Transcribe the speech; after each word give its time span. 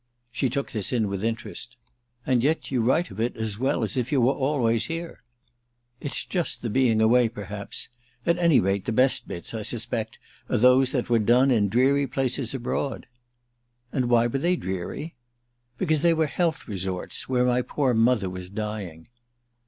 She 0.31 0.49
took 0.49 0.71
this 0.71 0.91
in 0.91 1.09
with 1.09 1.23
interest. 1.23 1.77
"And 2.25 2.43
yet 2.43 2.71
you 2.71 2.81
write 2.81 3.11
of 3.11 3.19
it 3.21 3.35
as 3.37 3.59
well 3.59 3.83
as 3.83 3.95
if 3.95 4.11
you 4.11 4.19
were 4.19 4.33
always 4.33 4.85
here." 4.87 5.21
"It's 5.99 6.25
just 6.25 6.63
the 6.63 6.71
being 6.71 6.99
away 6.99 7.29
perhaps. 7.29 7.87
At 8.25 8.39
any 8.39 8.59
rate 8.59 8.85
the 8.85 8.91
best 8.91 9.27
bits, 9.27 9.53
I 9.53 9.61
suspect, 9.61 10.17
are 10.49 10.57
those 10.57 10.91
that 10.93 11.11
were 11.11 11.19
done 11.19 11.51
in 11.51 11.69
dreary 11.69 12.07
places 12.07 12.55
abroad." 12.55 13.05
"And 13.93 14.09
why 14.09 14.25
were 14.25 14.39
they 14.39 14.55
dreary?" 14.55 15.13
"Because 15.77 16.01
they 16.01 16.15
were 16.15 16.25
health 16.25 16.67
resorts—where 16.67 17.45
my 17.45 17.61
poor 17.61 17.93
mother 17.93 18.27
was 18.27 18.49
dying." 18.49 19.07